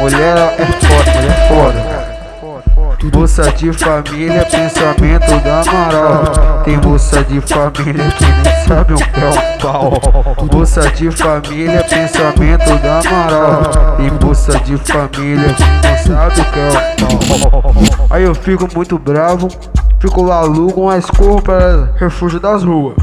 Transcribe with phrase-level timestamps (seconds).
[0.00, 2.00] mulher é foda, mulher é foda.
[3.16, 6.62] Moça de família, pensamento da Amaral.
[6.64, 9.92] Tem moça de família que nem sabe o que é um pau.
[10.52, 13.96] Moça de família, pensamento da Amaral.
[13.96, 17.74] Tem moça de família que não sabe o que é um pau.
[18.10, 19.48] Aí eu fico muito bravo,
[19.98, 21.00] fico lá alugo uma
[21.42, 22.96] para refúgio das ruas.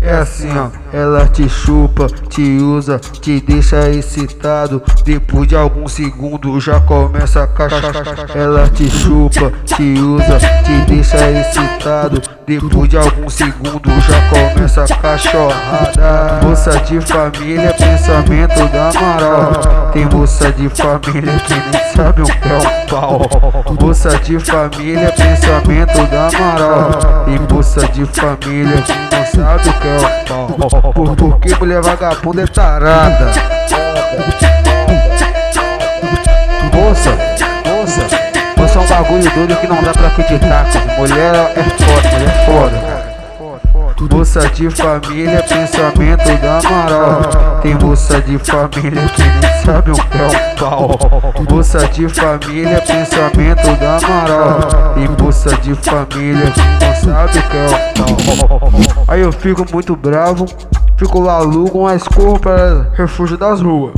[0.00, 4.82] É assim, ó, ela te chupa, te usa, te deixa excitado.
[5.04, 8.26] Depois de alguns segundos já começa a cachaça.
[8.34, 12.22] Ela te chupa, te usa, te deixa excitado.
[12.46, 16.40] Depois de alguns segundos já começa a cachorrada.
[16.42, 19.90] Moça de família, pensamento da Amaral.
[19.92, 23.20] Tem moça de família que nem sabe o que é um pau.
[23.80, 27.24] Moça de família, pensamento da Amaral.
[27.24, 30.85] Tem moça de família que não sabe o que é um pau.
[30.92, 33.32] Por, porque mulher vagabunda é tarada.
[36.72, 37.10] Moça,
[37.64, 38.06] moça,
[38.56, 40.66] moça é um bagulho doido que não dá pra acreditar.
[40.96, 42.95] Mulher é foda, mulher é foda.
[43.98, 47.60] Moça de família, pensamento da Amaral.
[47.62, 50.90] Tem moça de família que nem sabe o que é um pau.
[51.50, 54.94] Moça de família, pensamento da Amaral.
[54.94, 58.70] Tem moça de família que não sabe o que é um pau.
[59.08, 60.44] Aí eu fico muito bravo,
[60.98, 63.94] fico lá alugo uma escorra para refúgio das ruas.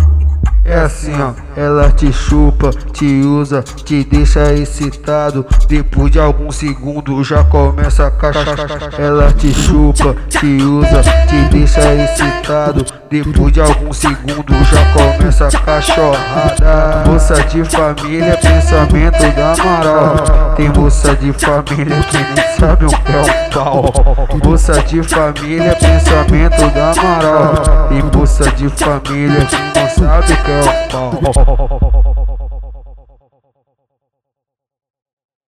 [0.68, 5.46] É assim, ó, ela te chupa, te usa, te deixa excitado.
[5.66, 8.90] Depois de alguns segundos já começa a cachaça.
[8.98, 12.84] Ela te chupa, te usa, te deixa excitado.
[13.10, 17.04] Depois de alguns segundos já começa a cachorrada.
[17.06, 20.54] Moça de família, pensamento da Amaral.
[20.54, 24.38] Tem moça de família que nem sabe o que é um pau.
[24.44, 27.88] Moça de família, pensamento da Amaral.
[27.88, 32.17] Tem moça de família que não sabe o que é 哦，好好，好好，好。